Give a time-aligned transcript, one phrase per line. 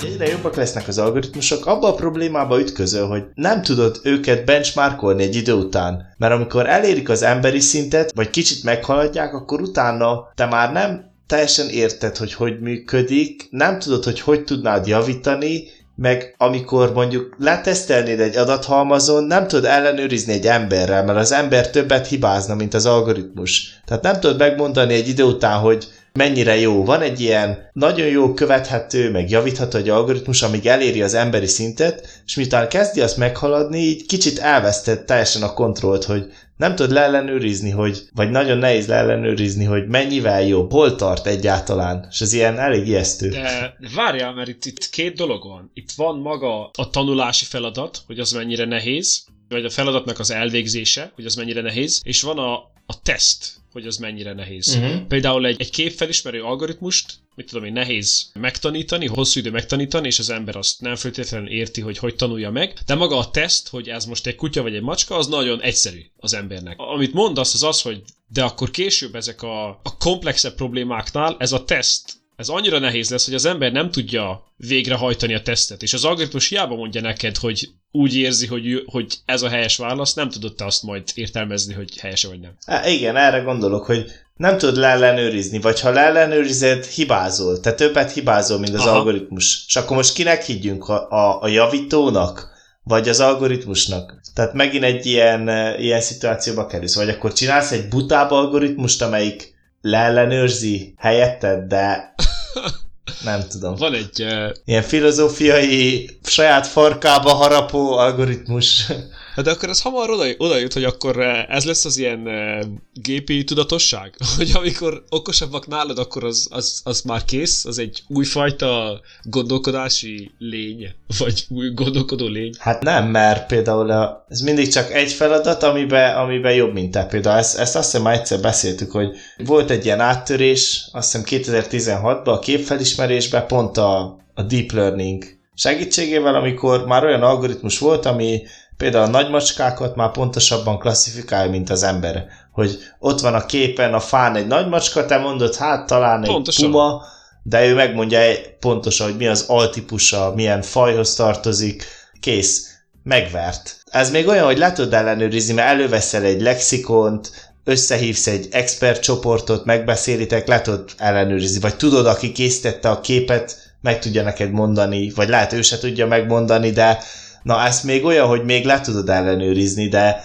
[0.00, 5.22] hogy egyre jobbak lesznek az algoritmusok, abba a problémába ütközöl, hogy nem tudod őket benchmarkolni
[5.22, 6.14] egy idő után.
[6.18, 11.68] Mert amikor elérik az emberi szintet, vagy kicsit meghaladják, akkor utána te már nem teljesen
[11.68, 15.64] érted, hogy hogy működik, nem tudod, hogy hogy tudnád javítani,
[15.96, 22.06] meg amikor mondjuk letesztelnéd egy adathalmazon, nem tudod ellenőrizni egy emberrel, mert az ember többet
[22.06, 23.80] hibázna, mint az algoritmus.
[23.84, 26.84] Tehát nem tudod megmondani egy idő után, hogy mennyire jó.
[26.84, 32.22] Van egy ilyen nagyon jó követhető, meg javítható egy algoritmus, amíg eléri az emberi szintet,
[32.26, 37.70] és miután kezdi azt meghaladni, így kicsit elvesztett teljesen a kontrollt, hogy nem tudod leellenőrizni,
[37.70, 42.86] hogy, vagy nagyon nehéz leellenőrizni, hogy mennyivel jobb, hol tart egyáltalán, és ez ilyen elég
[42.86, 43.28] ijesztő.
[43.28, 45.70] De várjál, mert itt, itt két dolog van.
[45.74, 51.12] Itt van maga a tanulási feladat, hogy az mennyire nehéz, vagy a feladatnak az elvégzése,
[51.14, 52.54] hogy az mennyire nehéz, és van a,
[52.86, 54.74] a teszt, hogy az mennyire nehéz.
[54.76, 55.06] Uh-huh.
[55.06, 60.30] Például egy, egy képfelismerő algoritmust, mit tudom én, nehéz megtanítani, hosszú idő megtanítani, és az
[60.30, 64.04] ember azt nem feltétlenül érti, hogy hogy tanulja meg, de maga a teszt, hogy ez
[64.04, 66.78] most egy kutya vagy egy macska, az nagyon egyszerű az embernek.
[66.78, 71.64] Amit mondasz, az az, hogy de akkor később ezek a, a komplexebb problémáknál ez a
[71.64, 76.04] teszt ez annyira nehéz lesz, hogy az ember nem tudja végrehajtani a tesztet, és az
[76.04, 80.54] algoritmus hiába mondja neked, hogy úgy érzi, hogy, hogy ez a helyes válasz, nem tudod
[80.54, 82.52] te azt majd értelmezni, hogy helyes vagy nem.
[82.66, 84.04] Há, igen, erre gondolok, hogy
[84.36, 87.60] nem tudod leellenőrizni, vagy ha leellenőrized, hibázol.
[87.60, 88.96] Te többet hibázol, mint az Aha.
[88.96, 89.64] algoritmus.
[89.66, 90.88] És akkor most kinek higgyünk?
[90.88, 92.48] A, a, a javítónak?
[92.82, 94.20] Vagy az algoritmusnak?
[94.34, 96.94] Tehát megint egy ilyen, ilyen szituációba kerülsz.
[96.94, 102.14] Vagy akkor csinálsz egy butább algoritmust, amelyik leellenőrzi helyetted, de
[103.24, 103.74] nem tudom.
[103.74, 104.22] Van egy...
[104.22, 104.50] Uh...
[104.64, 108.86] Ilyen filozófiai, saját farkába harapó algoritmus.
[109.34, 112.66] Hát de akkor ez hamar oda, oda jut, hogy akkor ez lesz az ilyen uh,
[112.92, 114.14] gépi tudatosság?
[114.36, 117.64] Hogy amikor okosabbak nálad, akkor az, az, az már kész?
[117.64, 120.94] Az egy újfajta gondolkodási lény?
[121.18, 122.54] Vagy új gondolkodó lény?
[122.58, 127.06] Hát nem, mert például a, ez mindig csak egy feladat, amiben, amiben jobb, mint te.
[127.06, 131.42] Például ezt, ezt azt hiszem már egyszer beszéltük, hogy volt egy ilyen áttörés, azt hiszem
[131.42, 138.42] 2016-ban a képfelismerésben pont a, a deep learning segítségével, amikor már olyan algoritmus volt, ami
[138.80, 142.24] például a nagymacskákat már pontosabban klasszifikálja, mint az ember.
[142.52, 146.70] Hogy ott van a képen a fán egy nagymacska, te mondod, hát talán egy Pontosan.
[146.70, 147.02] puma,
[147.42, 148.20] de ő megmondja
[148.60, 151.84] pontosan, hogy mi az altípusa, milyen fajhoz tartozik,
[152.20, 152.68] kész,
[153.02, 153.76] megvert.
[153.90, 157.30] Ez még olyan, hogy le tudod ellenőrizni, mert előveszel egy lexikont,
[157.64, 163.98] összehívsz egy expert csoportot, megbeszélitek, le tudod ellenőrizni, vagy tudod, aki készítette a képet, meg
[163.98, 166.98] tudja neked mondani, vagy lehet ő se tudja megmondani, de
[167.42, 170.24] Na, ez még olyan, hogy még le tudod ellenőrizni, de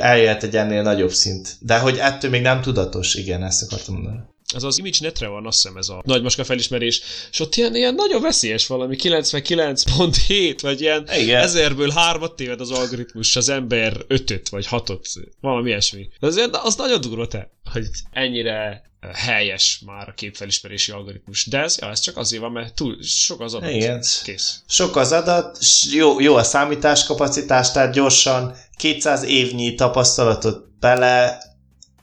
[0.00, 1.56] eljöhet egy ennél nagyobb szint.
[1.60, 4.18] De hogy ettől még nem tudatos, igen, ezt akartam mondani.
[4.54, 8.22] Ez az ImageNetre van, azt hiszem ez a nagymaska felismerés, és ott ilyen, ilyen nagyon
[8.22, 11.42] veszélyes valami, 99.7, vagy ilyen Igen.
[11.42, 15.06] ezerből hármat téved az algoritmus, az ember ötöt vagy hatot,
[15.40, 16.08] valami ilyesmi.
[16.20, 21.46] Az, az nagyon durva te, hogy ennyire helyes már a képfelismerési algoritmus.
[21.46, 23.70] De ez, ja, ez csak azért van, mert túl sok az adat.
[23.70, 24.02] Igen.
[24.24, 24.62] Kész.
[24.68, 25.58] Sok az adat,
[25.92, 31.42] jó, jó a számításkapacitás, tehát gyorsan 200 évnyi tapasztalatot bele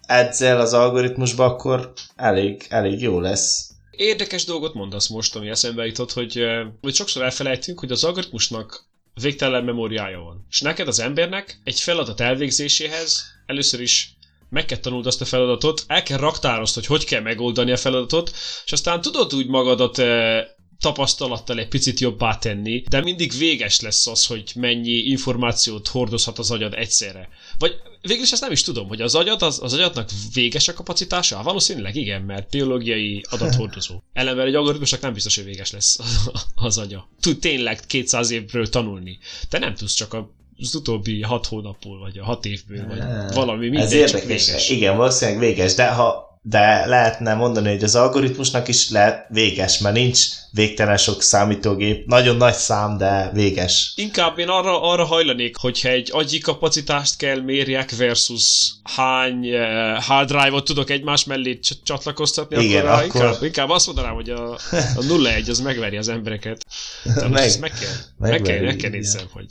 [0.08, 3.70] edzel az algoritmusba, akkor elég, elég jó lesz.
[3.92, 6.44] Érdekes dolgot mondasz most, ami eszembe jutott, hogy,
[6.82, 8.88] hogy sokszor elfelejtünk, hogy az algoritmusnak
[9.22, 10.46] végtelen memóriája van.
[10.50, 14.18] És neked az embernek egy feladat elvégzéséhez először is
[14.50, 18.32] meg kell tanulni azt a feladatot, el kell raktározni, hogy hogy kell megoldani a feladatot,
[18.66, 20.48] és aztán tudod úgy magadat e,
[20.80, 26.52] tapasztalattal egy picit jobbá tenni, de mindig véges lesz az, hogy mennyi információt hordozhat az
[26.52, 27.30] agyad egyszerre.
[27.58, 30.74] Vagy végül is ezt nem is tudom, hogy az agyad, az, az agyadnak véges a
[30.74, 31.44] kapacitása?
[31.44, 34.02] Valószínűleg igen, mert biológiai adathordozó.
[34.14, 36.00] Ellenben egy algoritmusnak nem biztos, hogy véges lesz
[36.56, 37.10] az agya.
[37.20, 39.20] Tud tényleg 200 évről tanulni.
[39.50, 40.32] De nem tudsz csak a
[40.62, 44.46] az utóbbi hat hónapból, vagy a hat évből, vagy valami minden Ez érdekes.
[44.48, 44.70] Véges.
[44.70, 49.96] Igen, valószínűleg véges, de ha de lehetne mondani, hogy az algoritmusnak is lehet véges, mert
[49.96, 50.20] nincs
[50.52, 53.94] végtelen sok számítógép, nagyon nagy szám, de véges.
[53.96, 60.28] Inkább én arra, arra hajlanék, hogyha egy agyi kapacitást kell mérjek versus hány uh, hard
[60.28, 63.22] drive-ot tudok egymás mellé csatlakoztatni, Igen, akkor, akkor...
[63.22, 66.66] Inkább, inkább azt mondanám, hogy a, a 0-1 az megveri az embereket.
[67.30, 69.46] meg, meg kell, meg kell, meg kell nézzem, hogy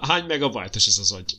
[0.00, 1.36] Hány megabajtos ez az agy?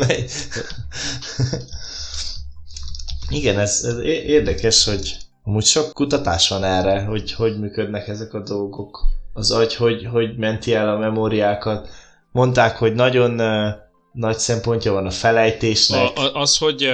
[3.28, 8.42] Igen, ez, ez érdekes, hogy amúgy sok kutatás van erre, hogy hogy működnek ezek a
[8.42, 8.98] dolgok.
[9.32, 11.88] Az agy, hogy, hogy menti el a memóriákat.
[12.32, 13.68] Mondták, hogy nagyon uh,
[14.12, 16.16] nagy szempontja van a felejtésnek.
[16.16, 16.92] A, az, hogy uh,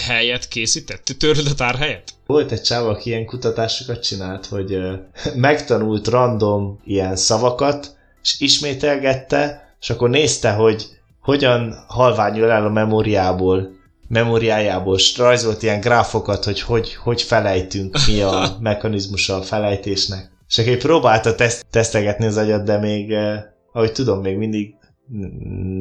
[0.00, 1.14] helyet készített?
[1.18, 2.10] Töröd a tárhelyet?
[2.26, 4.94] Volt egy csáva, aki ilyen kutatásokat csinált, hogy ö,
[5.34, 10.86] megtanult random ilyen szavakat, és ismételgette, és akkor nézte, hogy
[11.20, 13.70] hogyan halványul el a memóriából,
[14.08, 20.30] memóriájából, és rajzolt ilyen gráfokat, hogy hogy, hogy felejtünk, mi a mechanizmusa a felejtésnek.
[20.48, 23.42] És akkor próbálta teszt, tesztegetni az agyat, de még, eh,
[23.72, 24.74] ahogy tudom, még mindig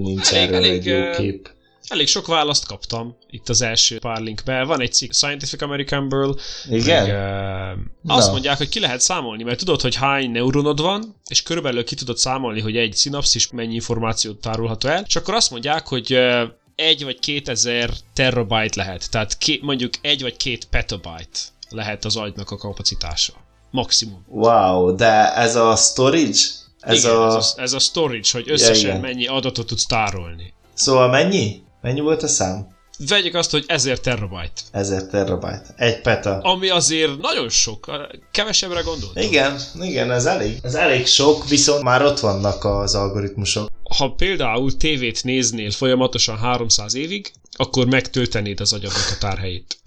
[0.02, 1.50] nincs elég, erről elég, egy jó kép.
[1.92, 4.68] Elég sok választ kaptam itt az első pár linkben.
[4.68, 6.40] Van egy cikk Scientific Americanből.
[6.70, 7.08] Igen?
[7.08, 8.32] Meg, uh, azt no.
[8.32, 12.18] mondják, hogy ki lehet számolni, mert tudod, hogy hány neuronod van, és körülbelül ki tudod
[12.18, 16.42] számolni, hogy egy szinapszis mennyi információt tárolható el, és akkor azt mondják, hogy uh,
[16.76, 21.40] egy vagy kétezer terabyte lehet, tehát ké, mondjuk egy vagy két petabyte
[21.70, 23.34] lehet az agynak a kapacitása.
[23.72, 24.26] Maximum.
[24.28, 26.40] Wow, de ez a storage?
[26.80, 27.26] Ez, igen, a...
[27.26, 30.54] Ez, a, ez a storage, hogy összesen ja, mennyi adatot tudsz tárolni.
[30.74, 31.64] Szóval mennyi?
[31.81, 32.68] Mennyi volt a szám?
[33.07, 34.62] Vegyük azt, hogy 1000 terabyte.
[34.72, 35.74] 1000 terabyte.
[35.75, 36.38] Egy peta.
[36.38, 37.92] Ami azért nagyon sok.
[38.31, 39.24] Kevesebbre gondoltam.
[39.24, 40.60] Igen, igen, ez elég.
[40.63, 43.69] Ez elég sok, viszont már ott vannak az algoritmusok.
[43.98, 49.78] Ha például tévét néznél folyamatosan 300 évig, akkor megtöltenéd az agyadnak a tárhelyét.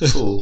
[0.00, 0.40] Fú.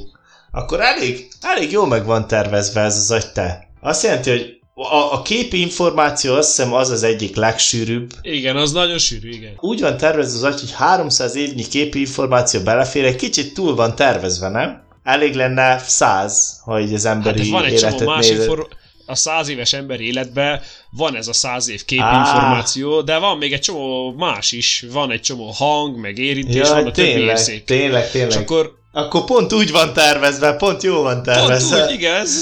[0.50, 3.69] Akkor elég, elég jól meg van tervezve ez az agy te.
[3.81, 8.12] Azt jelenti, hogy a, a képi információ azt hiszem az az egyik legsűrűbb.
[8.23, 9.53] Igen, az nagyon sűrű, igen.
[9.61, 13.94] Úgy van tervezve az agy, hogy 300 évnyi képi információ belefér, egy kicsit túl van
[13.94, 14.82] tervezve, nem?
[15.03, 19.49] Elég lenne 100, hogy az emberi hát, van egy életet csomó más infor- a száz
[19.49, 20.61] éves ember életben
[20.91, 23.05] van ez a száz év képinformáció, ah.
[23.05, 24.85] de van még egy csomó más is.
[24.93, 27.65] Van egy csomó hang, meg érintés, ja, van a tényleg, többi érzék.
[27.65, 28.31] Tényleg, tényleg.
[28.31, 31.77] És akkor akkor pont úgy van tervezve, pont jó van tervezve.
[31.77, 32.35] Pont úgy, igen, ez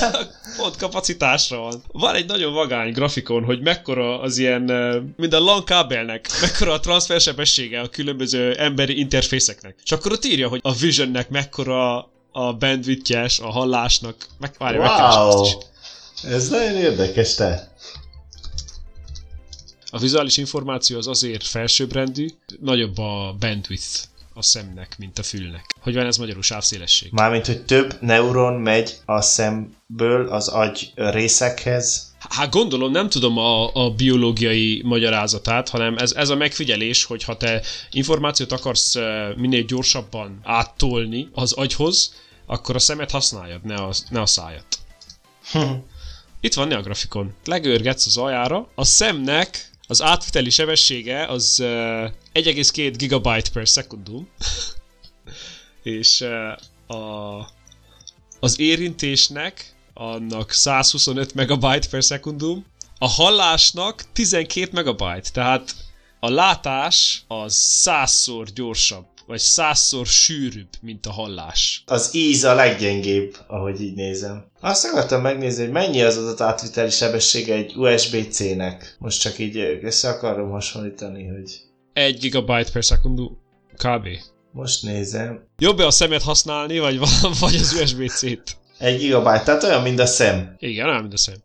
[0.60, 1.82] pont kapacitásra van.
[1.92, 4.62] Van egy nagyon vagány grafikon, hogy mekkora az ilyen,
[5.16, 9.74] mind a LAN kábelnek, mekkora a transfersebessége a különböző emberi interfészeknek.
[9.84, 14.26] És akkor ott írja, hogy a Visionnek mekkora a bandwidthjes, a hallásnak.
[14.38, 15.44] Meg, várja, wow.
[15.44, 15.56] is.
[16.22, 17.72] Ez nagyon érdekes, te.
[19.90, 22.28] A vizuális információ az azért felsőbbrendű,
[22.60, 24.08] nagyobb a bandwidth
[24.40, 25.64] a szemnek, mint a fülnek.
[25.80, 27.12] Hogy van ez magyarul sávszélesség?
[27.12, 32.14] Mármint, hogy több neuron megy a szemből az agy részekhez.
[32.28, 37.36] Hát gondolom, nem tudom a, a biológiai magyarázatát, hanem ez, ez a megfigyelés, hogy ha
[37.36, 38.94] te információt akarsz
[39.36, 42.14] minél gyorsabban áttolni az agyhoz,
[42.46, 44.78] akkor a szemet használjad, ne a, ne a szájat.
[46.40, 47.34] Itt van a grafikon.
[47.44, 51.66] Legörgetsz az ajára, a szemnek az átviteli sebessége az uh,
[52.34, 54.28] 1,2 gigabyte per szekundum,
[55.82, 57.48] és uh, a,
[58.40, 62.66] az érintésnek annak 125 megabyte per szekundum,
[62.98, 65.74] a hallásnak 12 megabyte, tehát
[66.20, 71.82] a látás az százszor gyorsabb vagy százszor sűrűbb, mint a hallás.
[71.86, 74.44] Az íz a leggyengébb, ahogy így nézem.
[74.60, 78.96] Azt akartam megnézni, hogy mennyi az adatátviteli sebessége egy USB-C-nek.
[78.98, 81.60] Most csak így össze akarom hasonlítani, hogy...
[81.92, 83.38] 1 gigabyte per szekundum
[83.76, 84.06] kb.
[84.52, 85.48] Most nézem.
[85.58, 86.98] Jobb-e a szemet használni, vagy,
[87.40, 88.56] vagy az USB-C-t?
[88.78, 90.54] Egy gigabyte, tehát olyan, mint a szem.
[90.58, 91.36] Igen, olyan, mint a szem.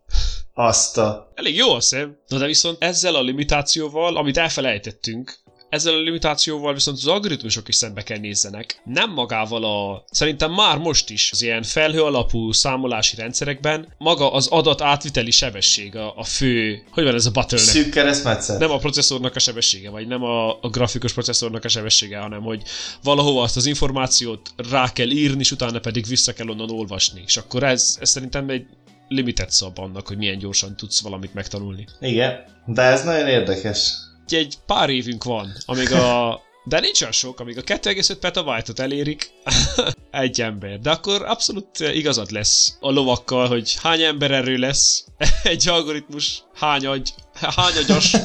[0.54, 1.32] Azt a...
[1.34, 2.16] Elég jó a szem.
[2.28, 5.44] Na de viszont ezzel a limitációval, amit elfelejtettünk,
[5.76, 8.80] ezzel a limitációval viszont az algoritmusok is szembe kell nézzenek.
[8.84, 10.04] Nem magával a...
[10.10, 15.96] Szerintem már most is az ilyen felhő alapú számolási rendszerekben maga az adat átviteli sebesség
[15.96, 16.82] a, a fő...
[16.90, 17.70] Hogy van ez a bottleneck?
[17.70, 18.58] Szűk keresztmetszet.
[18.58, 22.62] Nem a processzornak a sebessége, vagy nem a, a grafikus processzornak a sebessége, hanem hogy
[23.02, 27.22] valahova azt az információt rá kell írni, és utána pedig vissza kell onnan olvasni.
[27.26, 28.66] És akkor ez, ez szerintem egy
[29.08, 31.86] limited szab annak, hogy milyen gyorsan tudsz valamit megtanulni.
[32.00, 33.92] Igen, de ez nagyon érdekes
[34.34, 36.40] egy pár évünk van, amíg a...
[36.64, 39.30] De nincs olyan sok, amíg a 2,5 petabyte-ot elérik
[40.10, 40.80] egy ember.
[40.80, 45.04] De akkor abszolút igazad lesz a lovakkal, hogy hány ember erő lesz
[45.42, 48.16] egy algoritmus, hány agy, hány agyas.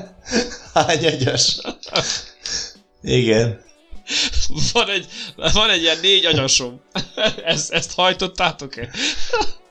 [0.74, 1.58] hány agyas.
[3.02, 3.60] Igen.
[4.72, 5.06] Van egy,
[5.52, 6.80] van egy ilyen négy agyasom.
[7.44, 8.88] ezt, ezt hajtottátok-e?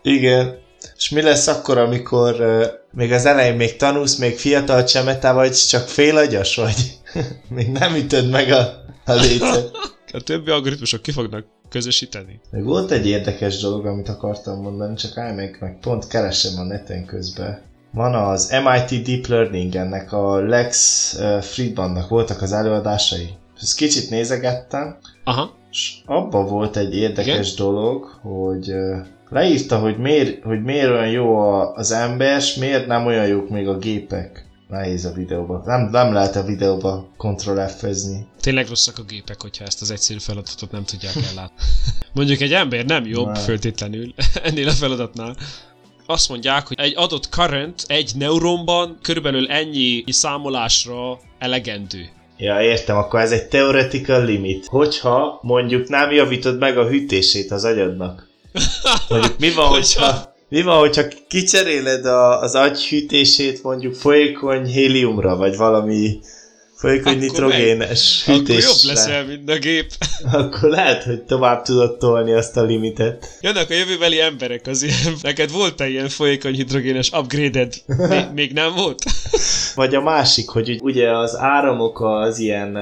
[0.02, 0.60] Igen.
[0.98, 2.36] És mi lesz akkor, amikor
[2.96, 7.00] még az elején még tanulsz, még fiatal csemeta vagy, csak félagyas vagy?
[7.56, 9.72] még nem ütöd meg a, a lécet.
[10.14, 12.40] a többi algoritmusok ki fognak közösíteni.
[12.52, 16.64] Még volt egy érdekes dolog, amit akartam mondani, csak állj meg, meg pont keresem a
[16.64, 17.62] neten közben.
[17.92, 23.30] Van az MIT Deep Learning, ennek a Lex Friedmannak voltak az előadásai.
[23.62, 25.56] Ezt kicsit nézegettem, Aha.
[25.72, 27.66] és abban volt egy érdekes Igen?
[27.66, 28.74] dolog, hogy
[29.34, 31.38] leírta, hogy miért, hogy miért olyan jó
[31.76, 34.46] az ember, és miért nem olyan jók még a gépek.
[34.68, 35.62] nehéz a videóba.
[35.66, 37.86] Nem, nem lehet a videóba Ctrl f
[38.42, 41.64] Tényleg rosszak a gépek, hogyha ezt az egyszerű feladatot nem tudják ellátni.
[42.14, 43.44] Mondjuk egy ember nem jobb nem.
[43.44, 44.14] föltétlenül
[44.44, 45.36] ennél a feladatnál.
[46.06, 52.10] Azt mondják, hogy egy adott current egy neuronban körülbelül ennyi számolásra elegendő.
[52.38, 54.66] Ja, értem, akkor ez egy theoretical limit.
[54.66, 58.32] Hogyha mondjuk nem javítod meg a hűtését az agyadnak.
[59.10, 65.36] Mondjuk mi van, hogyha mi van, hogyha kicseréled a, az agy hűtését mondjuk folyékony héliumra,
[65.36, 66.20] vagy valami
[66.76, 68.70] folyékony akkor nitrogénes meg, hűtésre.
[68.70, 69.92] Akkor jobb leszel, mint a gép.
[70.32, 73.38] Akkor lehet, hogy tovább tudod tolni azt a limitet.
[73.42, 75.16] Jönnek a jövőbeli emberek az ilyen.
[75.22, 77.74] Neked volt-e ilyen folyékony hidrogénes upgraded?
[77.86, 79.04] Még, még nem volt?
[79.76, 82.78] vagy a másik, hogy ugye az áramok az ilyen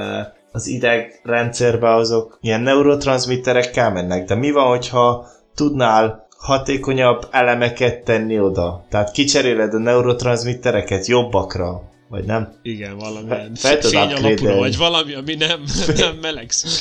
[0.51, 8.85] az idegrendszerbe azok ilyen neurotranszmitterekkel mennek, de mi van, hogyha tudnál hatékonyabb elemeket tenni oda.
[8.89, 12.53] Tehát kicseréled a neurotranszmittereket jobbakra, vagy nem?
[12.61, 15.63] Igen, valami fény alapúra, vagy valami, ami nem,
[15.97, 16.71] nem melegszik.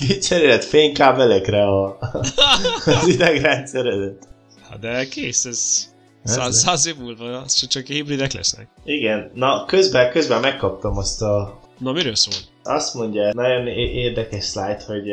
[0.00, 1.98] kicseréled fénykábelekre a,
[3.00, 4.28] az idegrendszeredet.
[4.70, 5.88] Hát de kész, ez
[6.24, 8.68] száz, száz év múlva az csak hibridek lesznek.
[8.84, 12.34] Igen, na közben, közben megkaptam azt a Na, miről szól?
[12.62, 15.04] Azt mondja, nagyon érdekes slide, hogy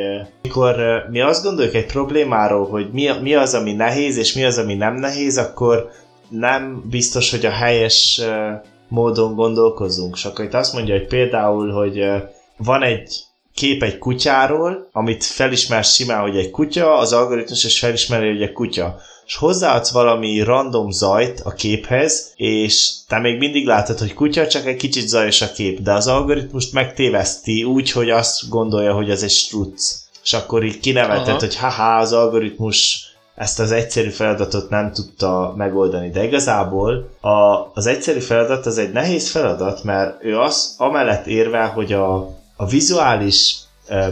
[0.42, 0.76] mikor
[1.10, 4.74] mi azt gondoljuk egy problémáról, hogy mi, mi az, ami nehéz, és mi az, ami
[4.74, 5.90] nem nehéz, akkor
[6.30, 8.22] nem biztos, hogy a helyes
[8.88, 10.16] módon gondolkozunk.
[10.16, 12.06] És akkor itt azt mondja, hogy például, hogy
[12.58, 18.28] van egy kép egy kutyáról, amit felismer simán, hogy egy kutya, az algoritmus is felismeri,
[18.28, 24.00] hogy egy kutya és hozzáadsz valami random zajt a képhez, és te még mindig látod,
[24.00, 28.50] hogy kutya, csak egy kicsit zajos a kép, de az algoritmust megtéveszti úgy, hogy azt
[28.50, 30.02] gondolja, hogy az egy struc.
[30.24, 31.40] És akkor így kinevetett, Aha.
[31.40, 36.10] hogy haha, az algoritmus ezt az egyszerű feladatot nem tudta megoldani.
[36.10, 41.70] De igazából a, az egyszerű feladat az egy nehéz feladat, mert ő az amellett érvel,
[41.70, 42.16] hogy a,
[42.56, 43.56] a vizuális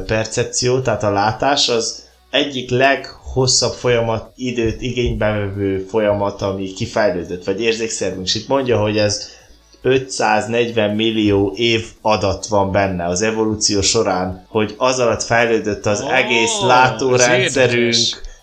[0.05, 7.43] percepció, tehát a látás az egyik leg hosszabb folyamat, időt igénybe vevő folyamat, ami kifejlődött,
[7.43, 8.25] vagy érzékszervünk.
[8.25, 9.29] És itt mondja, hogy ez
[9.81, 16.17] 540 millió év adat van benne az evolúció során, hogy az alatt fejlődött az oh,
[16.17, 17.95] egész látórendszerünk,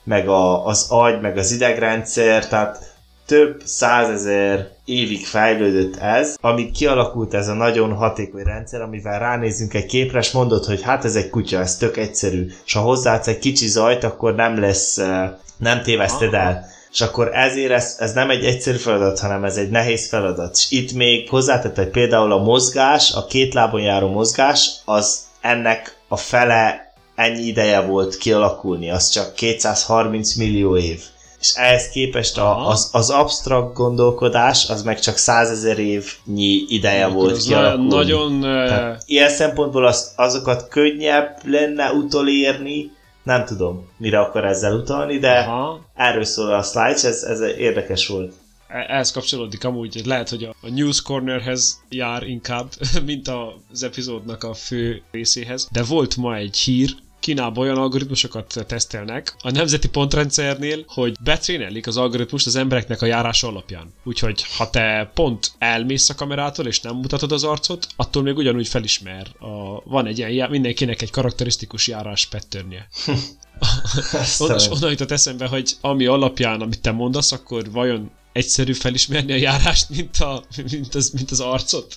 [0.04, 2.87] meg a, az agy, meg az idegrendszer, tehát
[3.28, 9.86] több százezer évig fejlődött ez, amíg kialakult ez a nagyon hatékony rendszer, amivel ránézünk egy
[9.86, 13.38] képre, és mondod, hogy hát ez egy kutya, ez tök egyszerű, és ha hozzáadsz egy
[13.38, 16.66] kicsi zajt, akkor nem lesz, eh, nem téveszted el.
[16.92, 20.56] És akkor ezért ez, ez nem egy egyszerű feladat, hanem ez egy nehéz feladat.
[20.56, 25.96] És itt még hozzátett, hogy például a mozgás, a két lábon járó mozgás, az ennek
[26.08, 31.02] a fele ennyi ideje volt kialakulni, az csak 230 millió év
[31.40, 37.16] és ehhez képest a, az, az absztrakt gondolkodás, az meg csak százezer évnyi ideje Akkor
[37.16, 37.94] volt kialakulni.
[37.94, 38.40] Nagyon...
[38.40, 42.90] Tehát ilyen szempontból az, azokat könnyebb lenne utolérni,
[43.22, 45.80] nem tudom, mire akar ezzel utalni, de Aha.
[45.94, 48.32] erről szól a slides, ez, ez érdekes volt.
[48.68, 52.66] E, ehhez kapcsolódik amúgy, lehet, hogy a News Cornerhez jár inkább,
[53.06, 53.28] mint
[53.70, 59.50] az epizódnak a fő részéhez, de volt ma egy hír, Kínában olyan algoritmusokat tesztelnek a
[59.50, 63.92] nemzeti pontrendszernél, hogy betrénelik az algoritmust az embereknek a járása alapján.
[64.04, 68.68] Úgyhogy ha te pont elmész a kamerától és nem mutatod az arcot, attól még ugyanúgy
[68.68, 69.26] felismer.
[69.38, 72.88] A, van egy ilyen, mindenkinek egy karakterisztikus járás patternje.
[74.38, 79.36] onnan, onnan jutott eszembe, hogy ami alapján, amit te mondasz, akkor vajon egyszerű felismerni a
[79.36, 81.96] járást, mint, a, mint, az, mint az arcot?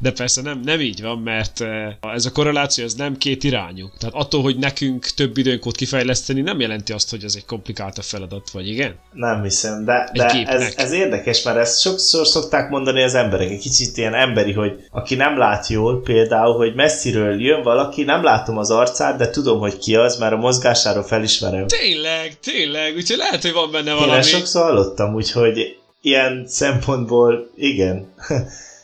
[0.00, 3.90] De persze nem, nem így van, mert eh, ez a korreláció ez nem két irányú.
[3.98, 8.04] Tehát attól, hogy nekünk több időnk volt kifejleszteni, nem jelenti azt, hogy ez egy komplikáltabb
[8.04, 8.94] feladat, vagy igen?
[9.12, 13.58] Nem hiszem, de, de ez, ez érdekes, mert ezt sokszor szokták mondani az emberek, egy
[13.58, 18.58] kicsit ilyen emberi, hogy aki nem lát jól, például, hogy messziről jön valaki, nem látom
[18.58, 21.66] az arcát, de tudom, hogy ki az, mert a mozgásáról felismerem.
[21.66, 24.16] Tényleg, tényleg, úgyhogy lehet, hogy van benne valami.
[24.16, 28.14] Én sokszor hallottam, úgyhogy ilyen szempontból igen.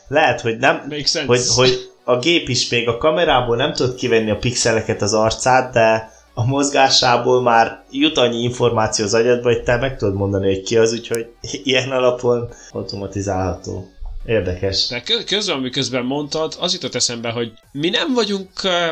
[0.09, 0.93] Lehet, hogy nem,
[1.25, 5.73] hogy, hogy a gép is még a kamerából nem tud kivenni a pixeleket az arcát,
[5.73, 10.63] de a mozgásából már jut annyi információ az agyadba, hogy te meg tudod mondani, hogy
[10.63, 11.27] ki az, úgyhogy
[11.63, 13.87] ilyen alapon automatizálható.
[14.25, 14.87] Érdekes.
[14.87, 18.49] De közben, amiközben mondtad, az jutott eszembe, hogy mi nem vagyunk,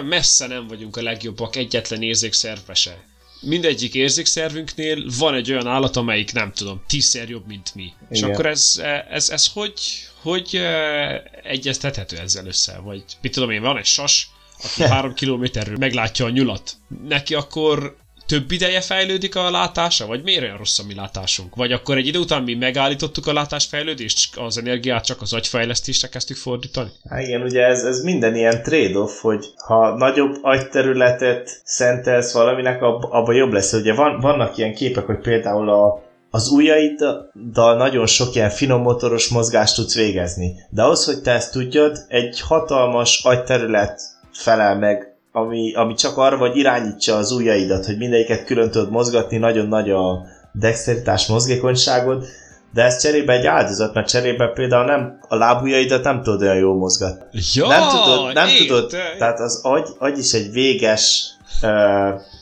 [0.10, 2.98] messze nem vagyunk a legjobbak egyetlen érzékszerve se
[3.42, 7.84] mindegyik érzékszervünknél van egy olyan állat, amelyik nem tudom, tízszer jobb, mint mi.
[7.84, 8.08] Igen.
[8.10, 9.74] És akkor ez, ez, ez hogy,
[10.22, 11.14] hogy uh,
[11.44, 12.78] egyeztethető ezzel össze?
[12.78, 14.30] Vagy mit tudom én, van egy sas,
[14.64, 16.74] aki három kilométerről meglátja a nyulat.
[17.08, 21.56] Neki akkor több ideje fejlődik a látása, vagy miért olyan rossz a mi látásunk?
[21.56, 26.38] Vagy akkor egy idő után mi megállítottuk a látásfejlődést, az energiát csak az agyfejlesztésre kezdtük
[26.38, 26.90] fordítani?
[27.10, 33.04] Há, igen, ugye ez, ez minden ilyen trade-off, hogy ha nagyobb agyterületet szentelsz valaminek, ab,
[33.04, 33.74] abban jobb lesz.
[33.74, 39.28] Ugye van, vannak ilyen képek, hogy például a, az ujjaiddal nagyon sok ilyen finom motoros
[39.28, 40.56] mozgást tudsz végezni.
[40.70, 46.38] De ahhoz, hogy te ezt tudjad, egy hatalmas agyterület felel meg ami, ami csak arra
[46.38, 52.26] vagy irányítsa az ujjaidat, hogy mindegyiket külön tudod mozgatni, nagyon nagy a dexteritás, mozgékonyságod,
[52.74, 56.76] de ez cserébe egy áldozat, mert cserébe például nem, a lábujjaidat nem tudod olyan jól
[56.76, 57.40] mozgatni.
[57.54, 58.66] Ja, nem tudod, nem érte.
[58.66, 61.30] tudod, tehát az agy, agy is egy véges
[61.62, 61.70] uh,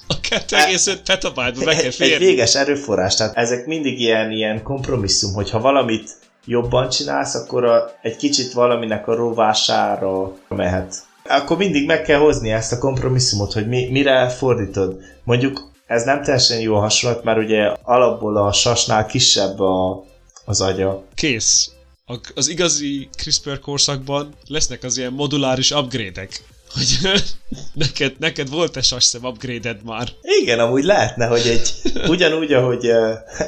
[0.08, 2.26] A 2,5 petabyte-ba be kell egy, egy férni.
[2.26, 6.10] véges erőforrás, tehát ezek mindig ilyen, ilyen kompromisszum, hogyha valamit
[6.46, 10.96] jobban csinálsz, akkor a, egy kicsit valaminek a rovására mehet.
[11.28, 15.02] Akkor mindig meg kell hozni ezt a kompromisszumot, hogy mi, mire fordítod.
[15.24, 20.06] Mondjuk ez nem teljesen jó hasonlat, mert ugye alapból a sasnál kisebb a,
[20.46, 21.04] az agya.
[21.16, 21.72] Kész.
[22.06, 26.44] A, az igazi CRISPR korszakban lesznek az ilyen moduláris upgrade-ek.
[26.74, 26.98] Hogy
[27.86, 30.10] neked, neked volt-e sasszem upgrade már?
[30.42, 31.74] Igen, amúgy lehetne, hogy egy
[32.14, 32.92] ugyanúgy, ahogy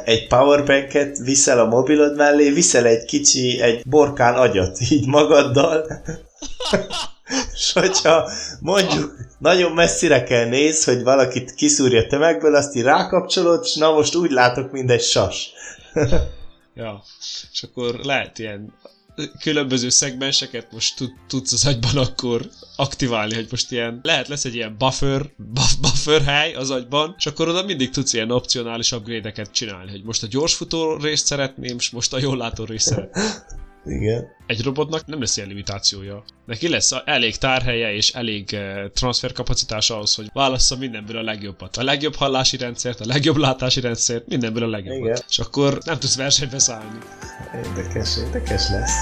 [0.06, 5.86] egy powerbanket viszel a mobilod mellé, viszel egy kicsi, egy borkán agyat így magaddal,
[7.58, 13.76] és hogyha mondjuk nagyon messzire kell néz, hogy valakit kiszúrja tömegből, azt így rákapcsolod, és
[13.76, 15.50] na most úgy látok, mint egy sas.
[16.80, 17.04] Ja.
[17.52, 18.74] És akkor lehet ilyen
[19.40, 24.56] különböző szegmenseket most tud, tudsz az agyban akkor aktiválni, hogy most ilyen, lehet lesz egy
[24.56, 29.52] ilyen buffer, buff, buffer hely az agyban, és akkor oda mindig tudsz ilyen opcionális upgrade-eket
[29.52, 33.24] csinálni, hogy most a gyorsfutó részt szeretném, és most a jól látó részt szeretném.
[33.88, 34.28] Igen.
[34.46, 36.24] Egy robotnak nem lesz ilyen limitációja.
[36.46, 41.78] Neki lesz elég tárhelye és elég uh, transferkapacitása ahhoz, hogy válassza mindenből a legjobbat.
[41.78, 45.06] A legjobb hallási rendszert, a legjobb látási rendszert, mindenből a legjobbat.
[45.06, 45.22] Igen.
[45.30, 46.98] És akkor nem tudsz versenybe szállni.
[47.54, 48.96] Érdekes, érdekes lesz.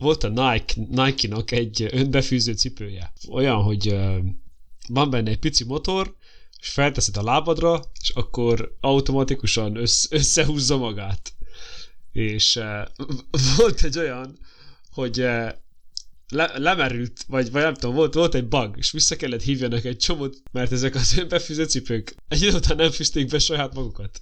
[0.00, 3.12] Volt a Nike, Nike-nak egy önbefűző cipője.
[3.30, 3.96] Olyan, hogy
[4.88, 6.14] van benne egy pici motor,
[6.60, 11.32] és felteszed a lábadra, és akkor automatikusan össz, összehúzza magát.
[12.12, 12.60] És
[13.56, 14.38] volt egy olyan,
[14.90, 15.16] hogy
[16.28, 19.98] le, lemerült, vagy, vagy nem tudom, volt, volt egy bug, és vissza kellett hívjanak egy
[19.98, 24.20] csomót, mert ezek az önbefűző cipők egy idő után nem fűzték be saját magukat.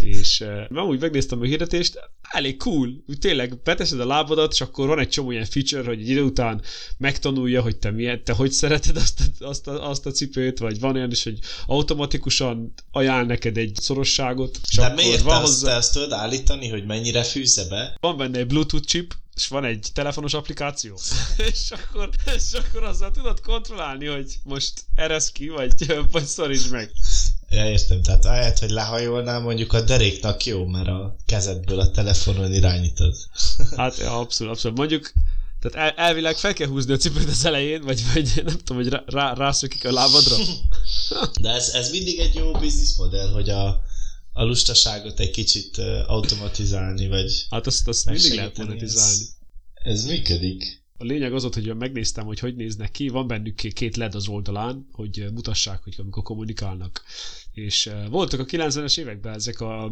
[0.00, 1.98] És uh, amúgy megnéztem a hirdetést,
[2.30, 6.00] elég cool, úgy tényleg beteszed a lábadat, és akkor van egy csomó ilyen feature, hogy
[6.00, 6.62] egy idő után
[6.98, 10.80] megtanulja, hogy te milyen, te hogy szereted azt a, azt, a, azt a cipőt, vagy
[10.80, 14.60] van olyan is, hogy automatikusan ajánl neked egy szorosságot.
[14.70, 17.96] És De akkor miért van, hozzá, te azt tudod állítani, hogy mennyire fűzze be?
[18.00, 20.98] van benne egy Bluetooth chip, és van egy telefonos applikáció,
[21.52, 26.90] és, akkor, és akkor azzal tudod kontrollálni, hogy most eresz ki, vagy, vagy szorítsd meg.
[27.48, 32.54] Ja, értem, tehát ahelyett, hogy lehajolnál, mondjuk a deréknak jó, mert a kezedből a telefonon
[32.54, 33.14] irányítod.
[33.76, 34.78] Hát ja, abszolút, abszolút.
[34.78, 35.12] Mondjuk,
[35.60, 38.88] tehát el, elvileg fel kell húzni a cipőt az elején, vagy, vagy nem tudom, hogy
[38.88, 40.36] rá, rá, rászökik a lábadra.
[41.40, 43.66] De ez, ez mindig egy jó bizniszmodell, hogy a,
[44.32, 49.10] a lustaságot egy kicsit automatizálni, vagy Hát azt, azt mindig lehet monetizálni.
[49.12, 50.84] Ez, ez működik.
[50.98, 54.28] A lényeg az volt, hogy megnéztem, hogy hogy néznek ki, van bennük két LED az
[54.28, 57.02] oldalán, hogy mutassák, hogy amikor kommunikálnak.
[57.52, 59.84] És uh, voltak a 90-es években ezek a,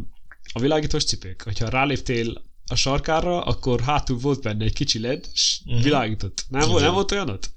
[0.52, 1.42] a világítós cipők.
[1.42, 5.82] Hogyha ráléptél a sarkára, akkor hátul volt benne egy kicsi LED, és Mhm.
[5.82, 6.44] világított.
[6.48, 7.50] Nem, volt, nem volt olyan ott?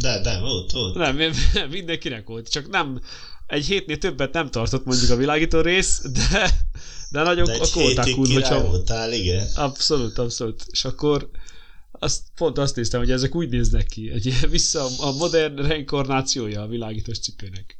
[0.00, 0.94] De, de, volt, volt.
[0.94, 1.32] Nem,
[1.70, 3.00] mindenkinek volt, csak nem,
[3.46, 6.50] egy hétnél többet nem tartott mondjuk a világító rész, de,
[7.10, 8.66] de nagyon De a egy volták hétig úgy, hogyha...
[8.66, 9.46] voltál, igen.
[9.54, 10.66] Abszolút, abszolút.
[10.70, 11.30] És akkor
[11.98, 16.62] azt, pont azt néztem, hogy ezek úgy néznek ki, egy ilyen vissza a modern reinkarnációja
[16.62, 17.78] a világítós cipőnek.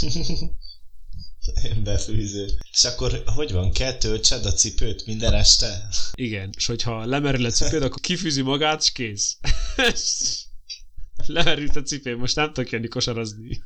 [1.84, 2.58] Befűző.
[2.72, 5.88] És akkor hogy van, kell töltsed a cipőt minden este?
[6.14, 9.36] Igen, és hogyha lemerül a cipőd, akkor kifűzi magát, és kész.
[11.26, 13.62] Lemerült a cipő, most nem tudok jönni kosarazni.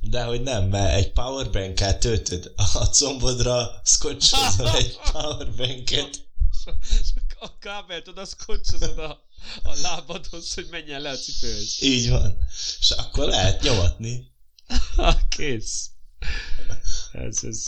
[0.00, 6.26] De hogy nem, mert egy powerbank töltöd a combodra, scotchozol egy powerbanket.
[7.00, 9.10] És a kábelt oda scotchozod a,
[9.62, 11.82] a lábadhoz, hogy menjen le a cipőhöz.
[11.82, 12.38] Így van.
[12.80, 14.32] És akkor lehet nyomatni.
[15.28, 15.90] Kész.
[17.12, 17.66] Ez, ez,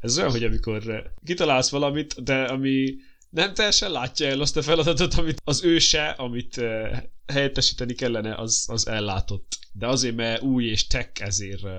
[0.00, 2.94] ez olyan, hogy amikor kitalálsz valamit, de ami
[3.30, 8.64] nem teljesen látja el azt a feladatot, amit az őse, amit uh, helyettesíteni kellene, az,
[8.68, 9.58] az ellátott.
[9.72, 11.70] De azért, mert új és tech, ezért uh,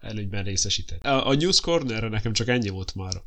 [0.00, 1.04] előnyben részesített.
[1.04, 3.22] A, a News Corner nekem csak ennyi volt már.